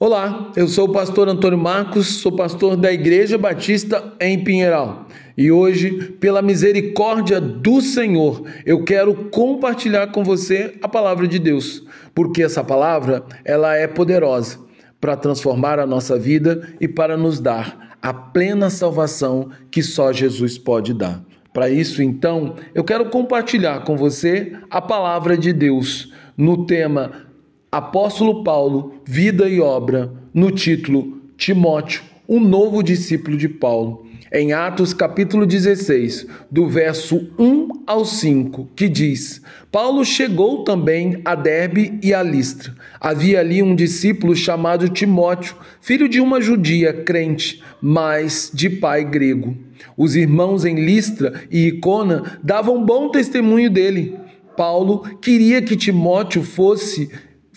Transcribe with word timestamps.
Olá, 0.00 0.52
eu 0.54 0.68
sou 0.68 0.84
o 0.84 0.92
pastor 0.92 1.28
Antônio 1.28 1.58
Marcos, 1.58 2.20
sou 2.20 2.30
pastor 2.30 2.76
da 2.76 2.92
Igreja 2.92 3.36
Batista 3.36 4.12
em 4.20 4.44
Pinheiral. 4.44 5.08
E 5.36 5.50
hoje, 5.50 5.90
pela 6.20 6.40
misericórdia 6.40 7.40
do 7.40 7.80
Senhor, 7.80 8.44
eu 8.64 8.84
quero 8.84 9.12
compartilhar 9.30 10.12
com 10.12 10.22
você 10.22 10.78
a 10.80 10.88
palavra 10.88 11.26
de 11.26 11.40
Deus, 11.40 11.84
porque 12.14 12.44
essa 12.44 12.62
palavra, 12.62 13.24
ela 13.44 13.74
é 13.74 13.88
poderosa 13.88 14.60
para 15.00 15.16
transformar 15.16 15.80
a 15.80 15.86
nossa 15.86 16.16
vida 16.16 16.72
e 16.80 16.86
para 16.86 17.16
nos 17.16 17.40
dar 17.40 17.96
a 18.00 18.14
plena 18.14 18.70
salvação 18.70 19.50
que 19.68 19.82
só 19.82 20.12
Jesus 20.12 20.56
pode 20.56 20.94
dar. 20.94 21.20
Para 21.52 21.68
isso, 21.68 22.00
então, 22.00 22.54
eu 22.72 22.84
quero 22.84 23.06
compartilhar 23.06 23.80
com 23.80 23.96
você 23.96 24.52
a 24.70 24.80
palavra 24.80 25.36
de 25.36 25.52
Deus 25.52 26.12
no 26.36 26.66
tema 26.66 27.27
Apóstolo 27.70 28.42
Paulo, 28.42 28.94
Vida 29.04 29.46
e 29.46 29.60
Obra, 29.60 30.10
no 30.32 30.50
título 30.50 31.20
Timóteo, 31.36 32.00
um 32.26 32.40
novo 32.40 32.82
discípulo 32.82 33.36
de 33.36 33.46
Paulo, 33.46 34.06
em 34.32 34.54
Atos 34.54 34.94
capítulo 34.94 35.44
16, 35.44 36.26
do 36.50 36.66
verso 36.66 37.30
1 37.38 37.68
ao 37.86 38.06
5, 38.06 38.70
que 38.74 38.88
diz: 38.88 39.42
Paulo 39.70 40.02
chegou 40.02 40.64
também 40.64 41.20
a 41.26 41.34
Derbe 41.34 41.98
e 42.02 42.14
a 42.14 42.22
Listra. 42.22 42.74
Havia 42.98 43.40
ali 43.40 43.62
um 43.62 43.76
discípulo 43.76 44.34
chamado 44.34 44.88
Timóteo, 44.88 45.54
filho 45.78 46.08
de 46.08 46.22
uma 46.22 46.40
judia 46.40 46.94
crente, 46.94 47.62
mas 47.82 48.50
de 48.52 48.70
pai 48.70 49.04
grego. 49.04 49.54
Os 49.94 50.16
irmãos 50.16 50.64
em 50.64 50.86
Listra 50.86 51.42
e 51.50 51.66
Icona 51.66 52.38
davam 52.42 52.82
bom 52.82 53.10
testemunho 53.10 53.68
dele. 53.68 54.16
Paulo 54.56 55.02
queria 55.20 55.62
que 55.62 55.76
Timóteo 55.76 56.42
fosse 56.42 57.08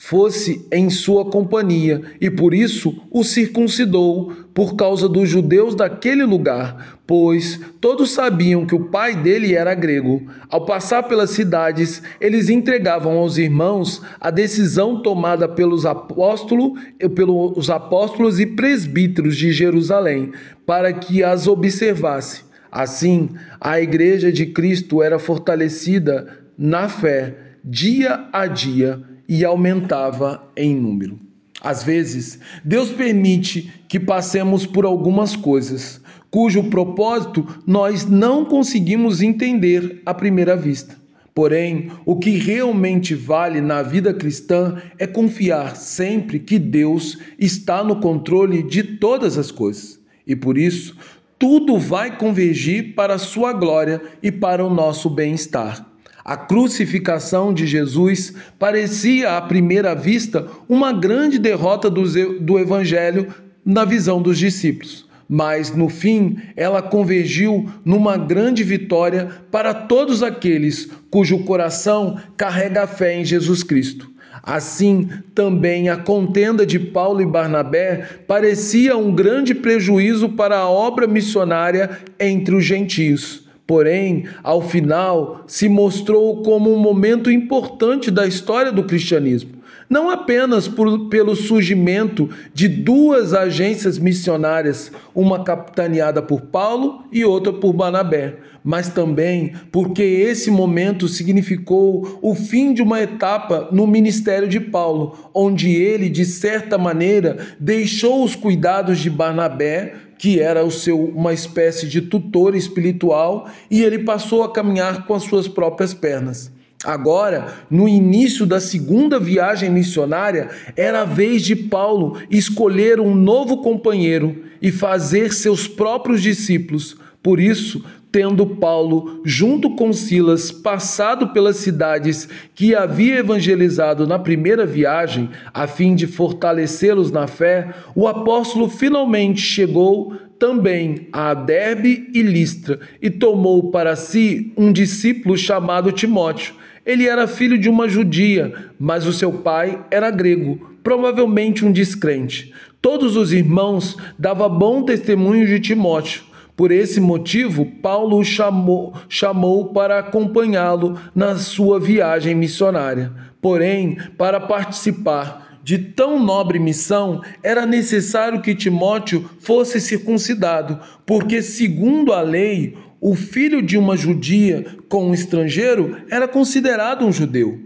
fosse 0.03 0.65
em 0.71 0.89
sua 0.89 1.25
companhia, 1.25 2.01
e 2.19 2.27
por 2.27 2.55
isso 2.55 3.07
o 3.11 3.23
circuncidou, 3.23 4.33
por 4.51 4.75
causa 4.75 5.07
dos 5.07 5.29
judeus 5.29 5.75
daquele 5.75 6.23
lugar, 6.23 6.97
pois 7.05 7.59
todos 7.79 8.09
sabiam 8.09 8.65
que 8.65 8.73
o 8.73 8.85
pai 8.85 9.15
dele 9.15 9.53
era 9.53 9.75
grego. 9.75 10.23
Ao 10.49 10.65
passar 10.65 11.03
pelas 11.03 11.29
cidades, 11.29 12.01
eles 12.19 12.49
entregavam 12.49 13.19
aos 13.19 13.37
irmãos 13.37 14.01
a 14.19 14.31
decisão 14.31 15.03
tomada 15.03 15.47
pelos 15.47 15.85
apóstolos, 15.85 16.81
pelos 17.15 17.69
apóstolos 17.69 18.39
e 18.39 18.47
presbíteros 18.47 19.37
de 19.37 19.53
Jerusalém, 19.53 20.31
para 20.65 20.91
que 20.91 21.23
as 21.23 21.45
observasse. 21.45 22.43
Assim, 22.71 23.29
a 23.61 23.79
igreja 23.79 24.31
de 24.31 24.47
Cristo 24.47 25.03
era 25.03 25.19
fortalecida 25.19 26.39
na 26.57 26.89
fé, 26.89 27.35
dia 27.63 28.27
a 28.33 28.47
dia 28.47 29.10
e 29.31 29.45
aumentava 29.45 30.43
em 30.57 30.75
número. 30.75 31.17
Às 31.61 31.85
vezes, 31.85 32.37
Deus 32.65 32.89
permite 32.89 33.71
que 33.87 33.97
passemos 33.97 34.65
por 34.65 34.83
algumas 34.83 35.37
coisas 35.37 36.01
cujo 36.29 36.65
propósito 36.65 37.47
nós 37.65 38.05
não 38.05 38.43
conseguimos 38.43 39.21
entender 39.21 40.01
à 40.05 40.13
primeira 40.13 40.57
vista. 40.57 40.97
Porém, 41.33 41.89
o 42.05 42.17
que 42.17 42.31
realmente 42.31 43.15
vale 43.15 43.61
na 43.61 43.81
vida 43.81 44.13
cristã 44.13 44.81
é 44.99 45.07
confiar 45.07 45.77
sempre 45.77 46.37
que 46.37 46.59
Deus 46.59 47.17
está 47.39 47.85
no 47.85 48.01
controle 48.01 48.61
de 48.61 48.83
todas 48.83 49.37
as 49.37 49.49
coisas. 49.49 49.97
E 50.27 50.35
por 50.35 50.57
isso, 50.57 50.97
tudo 51.39 51.77
vai 51.77 52.17
convergir 52.17 52.95
para 52.95 53.13
a 53.13 53.17
sua 53.17 53.53
glória 53.53 54.01
e 54.21 54.29
para 54.29 54.65
o 54.65 54.73
nosso 54.73 55.09
bem-estar. 55.09 55.90
A 56.23 56.37
crucificação 56.37 57.53
de 57.53 57.65
Jesus 57.65 58.33
parecia, 58.59 59.37
à 59.37 59.41
primeira 59.41 59.95
vista, 59.95 60.47
uma 60.69 60.93
grande 60.93 61.39
derrota 61.39 61.89
do 61.89 62.59
Evangelho 62.59 63.27
na 63.65 63.85
visão 63.85 64.21
dos 64.21 64.37
discípulos. 64.37 65.09
Mas, 65.27 65.73
no 65.73 65.87
fim, 65.87 66.37
ela 66.55 66.81
convergiu 66.81 67.69
numa 67.85 68.17
grande 68.17 68.63
vitória 68.63 69.29
para 69.49 69.73
todos 69.73 70.21
aqueles 70.21 70.89
cujo 71.09 71.45
coração 71.45 72.17
carrega 72.35 72.83
a 72.83 72.87
fé 72.87 73.15
em 73.15 73.25
Jesus 73.25 73.63
Cristo. 73.63 74.11
Assim, 74.43 75.07
também 75.35 75.89
a 75.89 75.97
contenda 75.97 76.65
de 76.65 76.79
Paulo 76.79 77.21
e 77.21 77.25
Barnabé 77.25 78.05
parecia 78.27 78.97
um 78.97 79.13
grande 79.13 79.53
prejuízo 79.53 80.29
para 80.29 80.57
a 80.57 80.69
obra 80.69 81.07
missionária 81.07 81.91
entre 82.19 82.55
os 82.55 82.65
gentios. 82.65 83.47
Porém, 83.71 84.25
ao 84.43 84.61
final, 84.61 85.45
se 85.47 85.69
mostrou 85.69 86.43
como 86.43 86.73
um 86.73 86.77
momento 86.77 87.31
importante 87.31 88.11
da 88.11 88.27
história 88.27 88.69
do 88.69 88.83
cristianismo, 88.83 89.51
não 89.89 90.09
apenas 90.09 90.67
por, 90.67 91.07
pelo 91.07 91.37
surgimento 91.37 92.29
de 92.53 92.67
duas 92.67 93.33
agências 93.33 93.97
missionárias, 93.97 94.91
uma 95.15 95.45
capitaneada 95.45 96.21
por 96.21 96.41
Paulo 96.41 97.05
e 97.13 97.23
outra 97.23 97.53
por 97.53 97.71
Barnabé, 97.71 98.35
mas 98.61 98.89
também 98.89 99.53
porque 99.71 100.03
esse 100.03 100.51
momento 100.51 101.07
significou 101.07 102.19
o 102.21 102.35
fim 102.35 102.73
de 102.73 102.81
uma 102.81 103.01
etapa 103.01 103.69
no 103.71 103.87
ministério 103.87 104.49
de 104.49 104.59
Paulo, 104.59 105.17
onde 105.33 105.73
ele, 105.73 106.09
de 106.09 106.25
certa 106.25 106.77
maneira, 106.77 107.37
deixou 107.57 108.21
os 108.25 108.35
cuidados 108.35 108.99
de 108.99 109.09
Barnabé 109.09 109.93
que 110.21 110.39
era 110.39 110.63
o 110.63 110.69
seu 110.69 111.03
uma 111.03 111.33
espécie 111.33 111.87
de 111.87 111.99
tutor 111.99 112.55
espiritual, 112.55 113.49
e 113.71 113.81
ele 113.81 114.03
passou 114.03 114.43
a 114.43 114.53
caminhar 114.53 115.07
com 115.07 115.15
as 115.15 115.23
suas 115.23 115.47
próprias 115.47 115.95
pernas. 115.95 116.51
Agora, 116.83 117.55
no 117.71 117.89
início 117.89 118.45
da 118.45 118.59
segunda 118.59 119.19
viagem 119.19 119.71
missionária, 119.71 120.51
era 120.75 121.01
a 121.01 121.05
vez 121.05 121.41
de 121.41 121.55
Paulo 121.55 122.21
escolher 122.29 122.99
um 122.99 123.15
novo 123.15 123.63
companheiro 123.63 124.43
e 124.61 124.71
fazer 124.71 125.33
seus 125.33 125.67
próprios 125.67 126.21
discípulos. 126.21 126.95
Por 127.23 127.39
isso, 127.39 127.83
tendo 128.11 128.45
Paulo, 128.45 129.21
junto 129.23 129.75
com 129.75 129.93
Silas, 129.93 130.51
passado 130.51 131.29
pelas 131.29 131.57
cidades 131.57 132.27
que 132.53 132.75
havia 132.75 133.19
evangelizado 133.19 134.05
na 134.05 134.19
primeira 134.19 134.65
viagem, 134.65 135.29
a 135.53 135.65
fim 135.65 135.95
de 135.95 136.07
fortalecê-los 136.07 137.11
na 137.11 137.27
fé, 137.27 137.73
o 137.95 138.07
apóstolo 138.07 138.67
finalmente 138.67 139.39
chegou 139.39 140.13
também 140.37 141.07
a 141.13 141.33
Derbe 141.33 142.09
e 142.13 142.21
Listra 142.21 142.79
e 143.01 143.09
tomou 143.09 143.69
para 143.69 143.95
si 143.95 144.51
um 144.57 144.71
discípulo 144.71 145.37
chamado 145.37 145.91
Timóteo. 145.91 146.55
Ele 146.83 147.07
era 147.07 147.27
filho 147.27 147.59
de 147.59 147.69
uma 147.69 147.87
judia, 147.87 148.51
mas 148.79 149.05
o 149.05 149.13
seu 149.13 149.31
pai 149.31 149.85
era 149.91 150.09
grego, 150.09 150.75
provavelmente 150.83 151.63
um 151.63 151.71
descrente. 151.71 152.51
Todos 152.81 153.15
os 153.15 153.31
irmãos 153.31 153.95
davam 154.17 154.49
bom 154.49 154.81
testemunho 154.81 155.45
de 155.45 155.59
Timóteo 155.59 156.30
por 156.61 156.71
esse 156.71 157.01
motivo, 157.01 157.65
Paulo 157.65 158.19
o 158.19 158.23
chamou, 158.23 158.93
chamou 159.09 159.69
para 159.69 159.97
acompanhá-lo 159.97 160.95
na 161.15 161.35
sua 161.35 161.79
viagem 161.79 162.35
missionária. 162.35 163.11
Porém, 163.41 163.97
para 164.15 164.39
participar 164.39 165.59
de 165.63 165.79
tão 165.79 166.23
nobre 166.23 166.59
missão, 166.59 167.19
era 167.41 167.65
necessário 167.65 168.43
que 168.43 168.53
Timóteo 168.53 169.27
fosse 169.39 169.81
circuncidado, 169.81 170.79
porque, 171.03 171.41
segundo 171.41 172.13
a 172.13 172.21
lei, 172.21 172.77
o 172.99 173.15
filho 173.15 173.63
de 173.63 173.75
uma 173.75 173.97
judia 173.97 174.63
com 174.87 175.05
um 175.05 175.15
estrangeiro 175.15 175.97
era 176.11 176.27
considerado 176.27 177.03
um 177.03 177.11
judeu. 177.11 177.59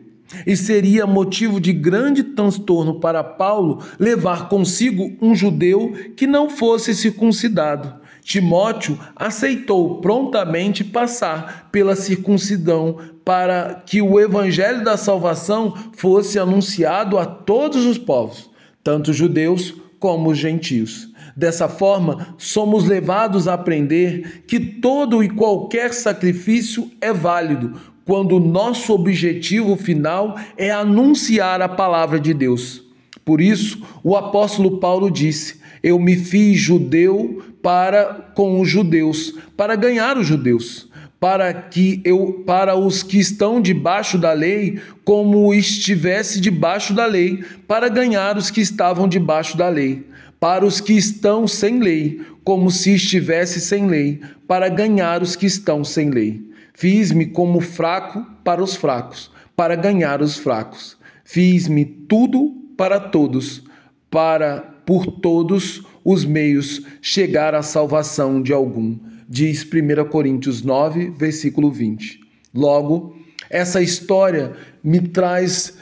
E 0.47 0.55
seria 0.55 1.05
motivo 1.05 1.59
de 1.59 1.73
grande 1.73 2.23
transtorno 2.23 3.01
para 3.01 3.21
Paulo 3.25 3.83
levar 3.99 4.47
consigo 4.47 5.11
um 5.21 5.35
judeu 5.35 5.91
que 6.15 6.25
não 6.25 6.49
fosse 6.49 6.95
circuncidado. 6.95 8.04
Timóteo 8.25 8.97
aceitou 9.15 10.01
prontamente 10.01 10.83
passar 10.83 11.69
pela 11.71 11.95
circuncidão 11.95 12.97
para 13.23 13.83
que 13.85 14.01
o 14.01 14.19
evangelho 14.19 14.83
da 14.83 14.97
salvação 14.97 15.75
fosse 15.93 16.39
anunciado 16.39 17.19
a 17.19 17.25
todos 17.27 17.85
os 17.85 17.99
povos, 17.99 18.49
tanto 18.83 19.13
judeus 19.13 19.75
como 19.99 20.31
os 20.31 20.39
gentios. 20.39 21.07
Dessa 21.37 21.69
forma, 21.69 22.35
somos 22.35 22.85
levados 22.85 23.47
a 23.47 23.53
aprender 23.53 24.43
que 24.47 24.59
todo 24.59 25.23
e 25.23 25.29
qualquer 25.29 25.93
sacrifício 25.93 26.89
é 26.99 27.13
válido 27.13 27.79
quando 28.05 28.37
o 28.37 28.39
nosso 28.39 28.91
objetivo 28.91 29.75
final 29.75 30.35
é 30.57 30.71
anunciar 30.71 31.61
a 31.61 31.69
palavra 31.69 32.19
de 32.19 32.33
Deus. 32.33 32.84
Por 33.25 33.41
isso, 33.41 33.81
o 34.03 34.15
apóstolo 34.15 34.79
Paulo 34.79 35.09
disse: 35.09 35.55
Eu 35.81 35.97
me 35.97 36.15
fiz 36.15 36.59
judeu 36.59 37.43
para 37.61 38.31
com 38.35 38.61
os 38.61 38.69
judeus, 38.69 39.33
para 39.57 39.75
ganhar 39.75 40.15
os 40.15 40.27
judeus, 40.27 40.87
para 41.19 41.51
que 41.51 41.99
eu 42.05 42.43
para 42.45 42.75
os 42.75 43.01
que 43.01 43.17
estão 43.17 43.59
debaixo 43.59 44.19
da 44.19 44.31
lei, 44.31 44.79
como 45.03 45.51
estivesse 45.55 46.39
debaixo 46.39 46.93
da 46.93 47.07
lei, 47.07 47.43
para 47.67 47.89
ganhar 47.89 48.37
os 48.37 48.51
que 48.51 48.61
estavam 48.61 49.07
debaixo 49.07 49.57
da 49.57 49.67
lei, 49.67 50.05
para 50.39 50.63
os 50.63 50.79
que 50.79 50.93
estão 50.93 51.47
sem 51.47 51.79
lei, 51.79 52.21
como 52.43 52.69
se 52.69 52.93
estivesse 52.93 53.59
sem 53.59 53.87
lei, 53.87 54.21
para 54.47 54.69
ganhar 54.69 55.23
os 55.23 55.35
que 55.35 55.47
estão 55.47 55.83
sem 55.83 56.11
lei. 56.11 56.47
Fiz-me 56.75 57.25
como 57.25 57.59
fraco 57.59 58.23
para 58.43 58.61
os 58.61 58.75
fracos, 58.75 59.31
para 59.55 59.75
ganhar 59.75 60.21
os 60.21 60.37
fracos. 60.37 60.95
Fiz-me 61.23 61.85
tudo 61.85 62.64
para 62.77 62.99
todos, 62.99 63.63
para, 64.09 64.57
por 64.85 65.05
todos 65.05 65.83
os 66.03 66.23
meios, 66.25 66.81
chegar 67.01 67.55
à 67.55 67.61
salvação 67.61 68.41
de 68.41 68.53
algum. 68.53 68.97
Diz 69.27 69.63
1 69.63 70.05
Coríntios 70.09 70.61
9, 70.61 71.13
versículo 71.17 71.71
20. 71.71 72.19
Logo, 72.53 73.15
essa 73.49 73.81
história 73.81 74.53
me 74.83 74.99
traz, 74.99 75.77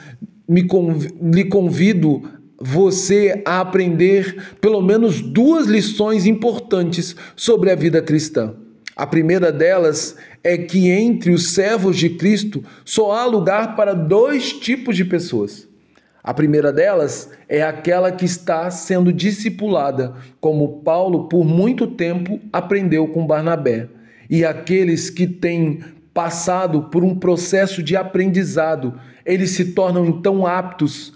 me 0.48 0.64
conv, 0.64 1.06
lhe 1.22 1.44
convido 1.44 2.22
você 2.58 3.42
a 3.44 3.60
aprender 3.60 4.54
pelo 4.60 4.80
menos 4.80 5.20
duas 5.20 5.66
lições 5.66 6.26
importantes 6.26 7.14
sobre 7.36 7.70
a 7.70 7.74
vida 7.74 8.00
cristã. 8.00 8.54
A 8.96 9.06
primeira 9.06 9.50
delas 9.50 10.16
é 10.42 10.56
que 10.56 10.88
entre 10.88 11.32
os 11.32 11.50
servos 11.50 11.96
de 11.96 12.10
Cristo 12.10 12.64
só 12.84 13.12
há 13.12 13.26
lugar 13.26 13.74
para 13.74 13.92
dois 13.92 14.52
tipos 14.52 14.96
de 14.96 15.04
pessoas. 15.04 15.68
A 16.24 16.32
primeira 16.32 16.72
delas 16.72 17.30
é 17.46 17.62
aquela 17.62 18.10
que 18.10 18.24
está 18.24 18.70
sendo 18.70 19.12
discipulada, 19.12 20.14
como 20.40 20.80
Paulo 20.80 21.28
por 21.28 21.44
muito 21.44 21.86
tempo 21.86 22.40
aprendeu 22.50 23.06
com 23.08 23.26
Barnabé, 23.26 23.90
e 24.30 24.42
aqueles 24.42 25.10
que 25.10 25.26
têm 25.26 25.80
passado 26.14 26.84
por 26.84 27.04
um 27.04 27.14
processo 27.14 27.82
de 27.82 27.94
aprendizado, 27.94 28.98
eles 29.26 29.50
se 29.50 29.72
tornam 29.72 30.06
então 30.06 30.46
aptos 30.46 31.12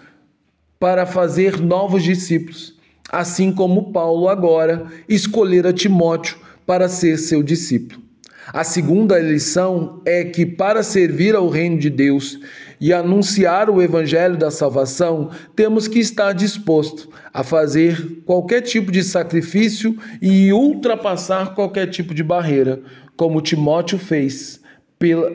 para 0.79 1.07
fazer 1.07 1.59
novos 1.59 2.03
discípulos, 2.03 2.77
assim 3.11 3.51
como 3.51 3.91
Paulo 3.91 4.29
agora 4.29 4.89
escolhera 5.09 5.73
Timóteo 5.73 6.37
para 6.67 6.87
ser 6.87 7.17
seu 7.17 7.43
discípulo. 7.43 8.08
A 8.53 8.65
segunda 8.65 9.19
lição 9.19 10.01
é 10.07 10.25
que 10.25 10.47
para 10.47 10.83
servir 10.83 11.35
ao 11.35 11.51
reino 11.51 11.79
de 11.79 11.91
Deus 11.91 12.41
e 12.81 12.95
anunciar 12.95 13.69
o 13.69 13.83
evangelho 13.83 14.39
da 14.39 14.51
salvação, 14.51 15.31
temos 15.55 15.87
que 15.87 15.99
estar 15.99 16.33
disposto 16.33 17.11
a 17.35 17.43
fazer 17.43 18.23
qualquer 18.25 18.63
tipo 18.63 18.91
de 18.91 19.03
sacrifício 19.03 19.99
e 20.23 20.51
ultrapassar 20.51 21.55
qualquer 21.55 21.89
tipo 21.89 22.15
de 22.15 22.23
barreira, 22.23 22.81
como 23.17 23.43
Timóteo 23.43 23.99
fez 23.99 24.61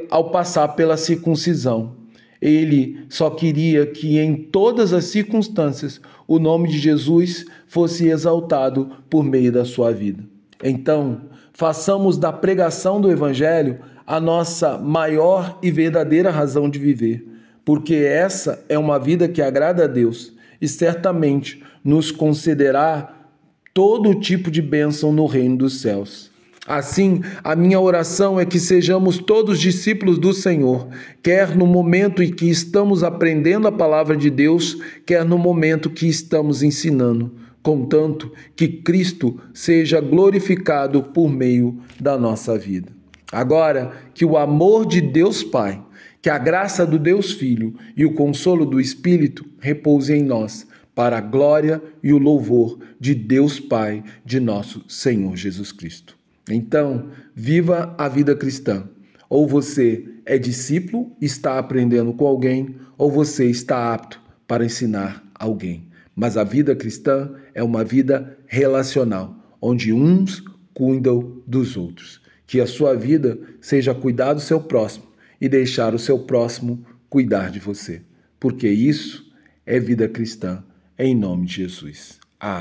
ao 0.09 0.31
passar 0.31 0.69
pela 0.69 0.97
circuncisão. 0.97 1.95
Ele 2.41 3.05
só 3.09 3.29
queria 3.29 3.85
que 3.85 4.17
em 4.17 4.35
todas 4.35 4.91
as 4.91 5.05
circunstâncias 5.05 6.01
o 6.27 6.39
nome 6.39 6.67
de 6.67 6.79
Jesus 6.79 7.45
fosse 7.67 8.07
exaltado 8.07 8.89
por 9.07 9.23
meio 9.23 9.51
da 9.51 9.63
sua 9.63 9.91
vida. 9.91 10.23
Então, 10.63 11.21
façamos 11.53 12.17
da 12.17 12.33
pregação 12.33 12.99
do 12.99 13.11
Evangelho 13.11 13.79
a 14.05 14.19
nossa 14.19 14.77
maior 14.77 15.57
e 15.61 15.71
verdadeira 15.71 16.29
razão 16.29 16.69
de 16.69 16.77
viver, 16.77 17.25
porque 17.63 17.95
essa 17.95 18.63
é 18.67 18.77
uma 18.77 18.99
vida 18.99 19.29
que 19.29 19.41
agrada 19.41 19.85
a 19.85 19.87
Deus 19.87 20.33
e 20.59 20.67
certamente 20.67 21.63
nos 21.83 22.11
concederá 22.11 23.13
todo 23.73 24.19
tipo 24.19 24.51
de 24.51 24.61
bênção 24.61 25.11
no 25.11 25.25
reino 25.25 25.57
dos 25.57 25.81
céus. 25.81 26.31
Assim, 26.65 27.21
a 27.43 27.55
minha 27.57 27.79
oração 27.79 28.39
é 28.39 28.45
que 28.45 28.57
sejamos 28.57 29.17
todos 29.17 29.59
discípulos 29.59 30.17
do 30.17 30.33
Senhor, 30.33 30.87
quer 31.21 31.55
no 31.57 31.67
momento 31.67 32.23
em 32.23 32.31
que 32.31 32.49
estamos 32.49 33.03
aprendendo 33.03 33.67
a 33.67 33.71
palavra 33.71 34.15
de 34.15 34.29
Deus, 34.29 34.77
quer 35.05 35.25
no 35.25 35.37
momento 35.37 35.89
que 35.89 36.07
estamos 36.07 36.63
ensinando, 36.63 37.33
contanto 37.63 38.31
que 38.55 38.67
Cristo 38.67 39.39
seja 39.53 40.01
glorificado 40.01 41.01
por 41.01 41.29
meio 41.29 41.79
da 41.99 42.17
nossa 42.17 42.57
vida. 42.59 42.91
Agora, 43.31 43.93
que 44.13 44.25
o 44.25 44.37
amor 44.37 44.85
de 44.85 45.01
Deus 45.01 45.41
Pai, 45.41 45.81
que 46.21 46.29
a 46.29 46.37
graça 46.37 46.85
do 46.85 46.99
Deus 46.99 47.31
Filho 47.31 47.73
e 47.97 48.05
o 48.05 48.13
consolo 48.13 48.65
do 48.65 48.79
Espírito 48.79 49.43
repousem 49.59 50.19
em 50.19 50.23
nós, 50.23 50.67
para 50.93 51.17
a 51.17 51.21
glória 51.21 51.81
e 52.03 52.13
o 52.13 52.19
louvor 52.19 52.77
de 52.99 53.15
Deus 53.15 53.59
Pai, 53.59 54.03
de 54.23 54.39
nosso 54.39 54.83
Senhor 54.87 55.35
Jesus 55.35 55.71
Cristo. 55.71 56.15
Então, 56.47 57.07
viva 57.33 57.95
a 57.97 58.07
vida 58.07 58.35
cristã. 58.35 58.87
Ou 59.27 59.47
você 59.47 60.05
é 60.25 60.37
discípulo, 60.37 61.11
está 61.19 61.57
aprendendo 61.57 62.13
com 62.13 62.27
alguém, 62.27 62.75
ou 62.97 63.09
você 63.09 63.49
está 63.49 63.91
apto 63.91 64.21
para 64.47 64.65
ensinar 64.65 65.23
alguém. 65.33 65.87
Mas 66.15 66.37
a 66.37 66.43
vida 66.43 66.75
cristã 66.75 67.31
é 67.53 67.63
uma 67.63 67.83
vida 67.83 68.37
relacional, 68.47 69.35
onde 69.61 69.93
uns 69.93 70.43
cuidam 70.73 71.41
dos 71.45 71.77
outros. 71.77 72.21
Que 72.45 72.59
a 72.59 72.67
sua 72.67 72.95
vida 72.95 73.39
seja 73.61 73.93
cuidar 73.93 74.33
do 74.33 74.41
seu 74.41 74.59
próximo 74.59 75.05
e 75.39 75.47
deixar 75.47 75.93
o 75.93 75.99
seu 75.99 76.19
próximo 76.19 76.85
cuidar 77.09 77.49
de 77.51 77.59
você. 77.59 78.01
Porque 78.39 78.67
isso 78.67 79.31
é 79.65 79.79
vida 79.79 80.07
cristã, 80.07 80.63
em 80.97 81.15
nome 81.15 81.45
de 81.45 81.55
Jesus. 81.55 82.22